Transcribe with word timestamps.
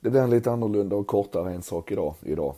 Det 0.00 0.10
blir 0.10 0.20
en 0.20 0.30
lite 0.30 0.50
annorlunda 0.50 0.96
och 0.96 1.06
kortare 1.06 1.52
en 1.52 1.62
sak 1.62 1.92
idag. 1.92 2.14
idag. 2.22 2.54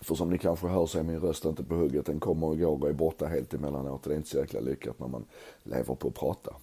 För 0.00 0.14
som 0.14 0.30
ni 0.30 0.38
kanske 0.38 0.66
hör 0.66 0.86
så 0.86 0.98
är 0.98 1.02
min 1.02 1.20
röst 1.20 1.44
inte 1.44 1.64
på 1.64 1.74
hugget. 1.74 2.06
Den 2.06 2.20
kommer 2.20 2.46
och 2.46 2.58
går 2.58 2.82
och 2.82 2.88
är 2.88 2.92
borta 2.92 3.26
helt 3.26 3.54
emellanåt. 3.54 4.02
Det 4.04 4.12
är 4.12 4.16
inte 4.16 4.28
så 4.28 4.38
jäkla 4.38 4.60
lyckat 4.60 4.98
när 4.98 5.08
man 5.08 5.24
lever 5.62 5.94
på 5.94 6.08
att 6.08 6.14
prata. 6.14 6.54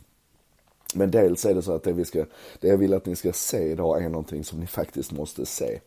Men 0.96 1.12
dels 1.12 1.46
är 1.46 1.55
det 1.55 1.62
så 1.62 1.71
att 1.71 1.83
det, 1.83 1.94
vi 1.94 2.05
ska, 2.05 2.25
det 2.60 2.68
jag 2.68 2.78
vill 2.78 2.94
att 2.94 3.05
ni 3.05 3.15
ska 3.15 3.33
se 3.33 3.71
idag 3.71 4.04
är 4.04 4.10
någonting 4.10 4.44
som 4.44 4.60
ni 4.60 4.68
faktiskt 4.68 5.12
måste 5.12 5.45
se. 5.45 5.79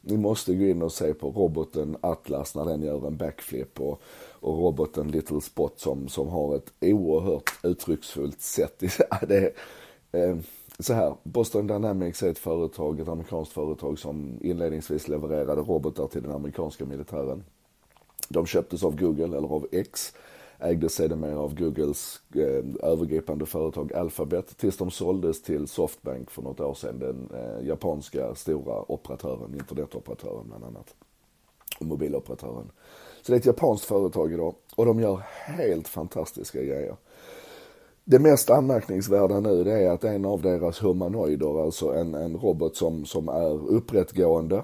Ni 0.00 0.16
måste 0.16 0.54
gå 0.54 0.64
in 0.64 0.82
och 0.82 0.92
se 0.92 1.14
på 1.14 1.30
roboten 1.30 1.96
Atlas 2.00 2.54
när 2.54 2.64
den 2.64 2.82
gör 2.82 3.06
en 3.06 3.16
backflip 3.16 3.80
och, 3.80 4.02
och 4.30 4.58
roboten 4.58 5.10
Little 5.10 5.40
Spot 5.40 5.80
som, 5.80 6.08
som 6.08 6.28
har 6.28 6.56
ett 6.56 6.72
oerhört 6.80 7.50
uttrycksfullt 7.62 8.40
sätt. 8.40 8.78
det, 9.28 9.36
är 9.36 9.52
Eh, 10.12 10.36
så 10.78 10.92
här, 10.92 11.14
Boston 11.22 11.66
Dynamics 11.66 12.22
är 12.22 12.30
ett 12.30 12.38
företag, 12.38 13.00
ett 13.00 13.08
amerikanskt 13.08 13.52
företag 13.52 13.98
som 13.98 14.38
inledningsvis 14.40 15.08
levererade 15.08 15.60
robotar 15.60 16.06
till 16.06 16.22
den 16.22 16.32
amerikanska 16.32 16.84
militären. 16.84 17.44
De 18.28 18.46
köptes 18.46 18.84
av 18.84 18.96
Google, 18.96 19.36
eller 19.36 19.48
av 19.48 19.66
X, 19.72 20.12
ägdes 20.58 20.94
sedermera 20.94 21.38
av 21.38 21.54
Googles 21.54 22.20
eh, 22.34 22.88
övergripande 22.90 23.46
företag 23.46 23.92
Alphabet 23.92 24.56
tills 24.56 24.76
de 24.76 24.90
såldes 24.90 25.42
till 25.42 25.68
Softbank 25.68 26.30
för 26.30 26.42
något 26.42 26.60
år 26.60 26.74
sedan, 26.74 26.98
den 26.98 27.28
eh, 27.34 27.66
japanska 27.66 28.34
stora 28.34 28.92
operatören, 28.92 29.54
internetoperatören 29.54 30.44
bland 30.48 30.64
annat, 30.64 30.94
och 31.80 31.86
mobiloperatören. 31.86 32.70
Så 33.22 33.32
det 33.32 33.36
är 33.36 33.40
ett 33.40 33.46
japanskt 33.46 33.84
företag 33.84 34.32
idag 34.32 34.54
och 34.76 34.86
de 34.86 35.00
gör 35.00 35.16
helt 35.44 35.88
fantastiska 35.88 36.62
grejer. 36.62 36.96
Det 38.10 38.18
mest 38.18 38.50
anmärkningsvärda 38.50 39.40
nu 39.40 39.64
det 39.64 39.72
är 39.72 39.90
att 39.90 40.04
en 40.04 40.24
av 40.24 40.42
deras 40.42 40.82
humanoider, 40.82 41.64
alltså 41.64 41.94
en, 41.94 42.14
en 42.14 42.36
robot 42.36 42.76
som, 42.76 43.04
som 43.04 43.28
är 43.28 43.70
upprättgående, 43.70 44.62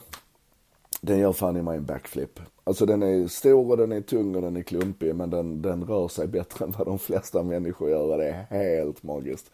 den 1.01 1.19
gör 1.19 1.33
fan 1.33 1.57
i 1.57 1.63
mig 1.63 1.77
en 1.77 1.85
backflip. 1.85 2.41
Alltså 2.65 2.87
den 2.87 3.03
är 3.03 3.27
stor 3.27 3.71
och 3.71 3.77
den 3.77 3.93
är 3.93 4.01
tung 4.01 4.35
och 4.35 4.43
den 4.43 4.57
är 4.57 4.63
klumpig 4.63 5.15
men 5.15 5.31
den, 5.31 5.63
den 5.63 5.85
rör 5.85 6.09
sig 6.09 6.27
bättre 6.27 6.65
än 6.65 6.75
vad 6.79 6.87
de 6.87 6.99
flesta 6.99 7.43
människor 7.43 7.91
gör 7.91 8.13
och 8.13 8.19
det 8.19 8.29
är 8.29 8.47
helt 8.51 9.03
magiskt. 9.03 9.51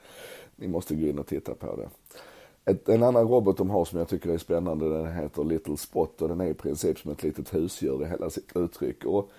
Ni 0.57 0.69
måste 0.69 0.95
gå 0.95 1.07
in 1.07 1.19
och 1.19 1.27
titta 1.27 1.55
på 1.55 1.77
det. 1.77 1.89
Ett, 2.71 2.89
en 2.89 3.03
annan 3.03 3.29
robot 3.29 3.57
de 3.57 3.71
har 3.71 3.85
som 3.85 3.99
jag 3.99 4.09
tycker 4.09 4.31
är 4.31 4.39
spännande 4.39 4.89
den 4.89 5.13
heter 5.13 5.45
Little 5.45 5.77
Spot 5.77 6.23
och 6.23 6.29
den 6.29 6.41
är 6.41 6.47
i 6.47 6.55
princip 6.55 6.99
som 6.99 7.11
ett 7.11 7.23
litet 7.23 7.55
husdjur 7.55 8.03
i 8.03 8.09
hela 8.09 8.31
sitt 8.31 8.57
uttryck. 8.57 9.05
Och 9.05 9.31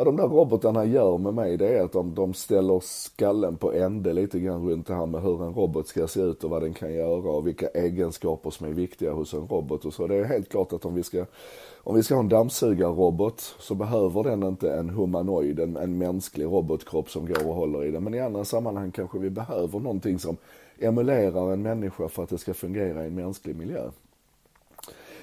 vad 0.00 0.06
de 0.06 0.16
där 0.16 0.28
robotarna 0.28 0.84
gör 0.84 1.18
med 1.18 1.34
mig 1.34 1.56
det 1.56 1.78
är 1.78 1.82
att 1.82 1.92
de, 1.92 2.14
de 2.14 2.34
ställer 2.34 2.80
skallen 2.80 3.56
på 3.56 3.72
ände 3.72 4.12
lite 4.12 4.40
grann 4.40 4.68
runt 4.68 4.86
det 4.86 4.94
här 4.94 5.06
med 5.06 5.22
hur 5.22 5.44
en 5.44 5.54
robot 5.54 5.88
ska 5.88 6.06
se 6.06 6.20
ut 6.20 6.44
och 6.44 6.50
vad 6.50 6.62
den 6.62 6.74
kan 6.74 6.94
göra 6.94 7.30
och 7.30 7.46
vilka 7.46 7.68
egenskaper 7.68 8.50
som 8.50 8.66
är 8.66 8.70
viktiga 8.70 9.12
hos 9.12 9.34
en 9.34 9.48
robot 9.48 9.84
och 9.84 9.94
så. 9.94 10.06
Det 10.06 10.16
är 10.16 10.24
helt 10.24 10.48
klart 10.48 10.72
att 10.72 10.84
om 10.84 10.94
vi 10.94 11.02
ska, 11.02 11.26
om 11.76 11.96
vi 11.96 12.02
ska 12.02 12.14
ha 12.14 12.20
en 12.22 12.28
dammsugarrobot 12.28 13.40
så 13.58 13.74
behöver 13.74 14.22
den 14.22 14.42
inte 14.42 14.72
en 14.74 14.90
humanoid, 14.90 15.60
en, 15.60 15.76
en 15.76 15.98
mänsklig 15.98 16.44
robotkropp 16.44 17.10
som 17.10 17.26
går 17.26 17.48
och 17.48 17.54
håller 17.54 17.84
i 17.84 17.90
den. 17.90 18.04
Men 18.04 18.14
i 18.14 18.20
andra 18.20 18.44
sammanhang 18.44 18.90
kanske 18.90 19.18
vi 19.18 19.30
behöver 19.30 19.78
någonting 19.78 20.18
som 20.18 20.36
emulerar 20.78 21.52
en 21.52 21.62
människa 21.62 22.08
för 22.08 22.22
att 22.22 22.30
det 22.30 22.38
ska 22.38 22.54
fungera 22.54 23.04
i 23.04 23.06
en 23.06 23.14
mänsklig 23.14 23.56
miljö. 23.56 23.90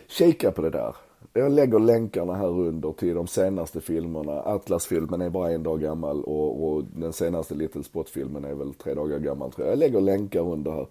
Kika 0.08 0.52
på 0.52 0.62
det 0.62 0.69
där. 0.69 0.95
Jag 1.33 1.52
lägger 1.52 1.80
länkarna 1.80 2.33
här 2.36 2.59
under 2.59 2.92
till 2.92 3.16
de 3.16 3.28
senaste 3.28 3.81
filmerna. 3.81 4.42
Atlas-filmen 4.42 5.22
är 5.22 5.30
bara 5.30 5.52
en 5.52 5.64
dag 5.64 5.81
gammal 5.81 6.23
och, 6.23 6.67
och 6.67 6.84
den 6.84 7.14
senaste 7.14 7.56
Little 7.56 7.84
Spot-filmen 7.84 8.45
är 8.45 8.53
väl 8.53 8.73
tre 8.73 8.94
dagar 8.94 9.19
gammal 9.19 9.52
tror 9.52 9.67
jag. 9.67 9.72
Jag 9.72 9.80
lägger 9.80 10.02
länkar 10.02 10.52
under 10.52 10.72
här. 10.72 10.88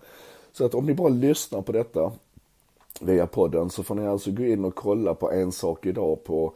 Så 0.52 0.64
att 0.64 0.74
om 0.74 0.86
ni 0.86 0.94
bara 0.94 1.08
lyssnar 1.08 1.62
på 1.62 1.72
detta 1.72 2.12
via 3.00 3.26
podden 3.26 3.70
så 3.70 3.82
får 3.82 3.94
ni 3.94 4.06
alltså 4.06 4.30
gå 4.30 4.44
in 4.44 4.64
och 4.64 4.74
kolla 4.74 5.14
på 5.14 5.32
en 5.32 5.52
sak 5.52 5.86
idag 5.86 6.24
på 6.24 6.52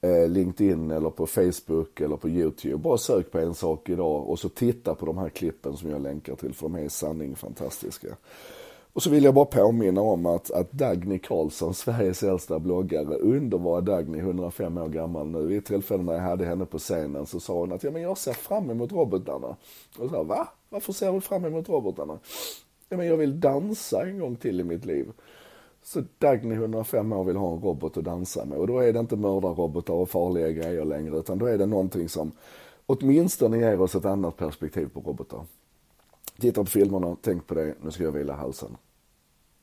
eh, 0.00 0.28
LinkedIn 0.28 0.90
eller 0.90 1.10
på 1.10 1.26
Facebook 1.26 2.00
eller 2.00 2.16
på 2.16 2.28
YouTube. 2.28 2.76
Bara 2.76 2.98
sök 2.98 3.30
på 3.30 3.38
en 3.38 3.54
sak 3.54 3.88
idag 3.88 4.28
och 4.28 4.38
så 4.38 4.48
titta 4.48 4.94
på 4.94 5.06
de 5.06 5.18
här 5.18 5.28
klippen 5.28 5.76
som 5.76 5.90
jag 5.90 6.02
länkar 6.02 6.34
till 6.34 6.54
för 6.54 6.62
de 6.62 6.74
är 6.74 6.84
i 6.84 6.88
sanning 6.90 7.36
fantastiska. 7.36 8.08
Och 8.92 9.02
så 9.02 9.10
vill 9.10 9.24
jag 9.24 9.34
bara 9.34 9.44
påminna 9.44 10.00
om 10.00 10.26
att, 10.26 10.50
att 10.50 10.72
Dagny 10.72 11.18
Karlsson, 11.18 11.74
Sveriges 11.74 12.22
äldsta 12.22 12.58
bloggare, 12.58 13.14
underbara 13.14 13.80
Dagny, 13.80 14.18
105 14.18 14.78
år 14.78 14.88
gammal 14.88 15.26
nu. 15.26 15.46
Vid 15.46 15.58
ett 15.58 15.64
tillfälle 15.64 16.02
när 16.02 16.12
jag 16.12 16.20
hade 16.20 16.44
henne 16.44 16.66
på 16.66 16.78
scenen 16.78 17.26
så 17.26 17.40
sa 17.40 17.54
hon 17.54 17.72
att 17.72 17.84
ja, 17.84 17.90
men 17.90 18.02
jag 18.02 18.18
ser 18.18 18.32
fram 18.32 18.70
emot 18.70 18.92
robotarna. 18.92 19.56
Och 19.98 20.10
så 20.10 20.22
va? 20.22 20.48
Varför 20.68 20.92
ser 20.92 21.12
du 21.12 21.20
fram 21.20 21.44
emot 21.44 21.68
robotarna? 21.68 22.18
Ja, 22.88 22.96
men 22.96 23.06
jag 23.06 23.16
vill 23.16 23.40
dansa 23.40 24.06
en 24.06 24.18
gång 24.18 24.36
till 24.36 24.60
i 24.60 24.64
mitt 24.64 24.84
liv. 24.84 25.12
Så 25.82 26.02
Dagny, 26.18 26.54
105 26.54 27.12
år, 27.12 27.24
vill 27.24 27.36
ha 27.36 27.54
en 27.54 27.60
robot 27.60 27.96
att 27.96 28.04
dansa 28.04 28.44
med. 28.44 28.58
Och 28.58 28.66
då 28.66 28.78
är 28.78 28.92
det 28.92 29.00
inte 29.00 29.16
mördarrobotar 29.16 29.94
och 29.94 30.10
farliga 30.10 30.50
grejer 30.50 30.84
längre, 30.84 31.18
utan 31.18 31.38
då 31.38 31.46
är 31.46 31.58
det 31.58 31.66
någonting 31.66 32.08
som 32.08 32.32
åtminstone 32.86 33.58
ger 33.58 33.80
oss 33.80 33.94
ett 33.94 34.04
annat 34.04 34.36
perspektiv 34.36 34.88
på 34.94 35.00
robotar. 35.00 35.44
Titta 36.40 36.60
på 36.64 36.70
filmerna, 36.70 37.16
tänk 37.22 37.46
på 37.46 37.54
det, 37.54 37.74
nu 37.82 37.90
ska 37.90 38.04
jag 38.04 38.12
vila 38.12 38.34
halsen. 38.34 38.76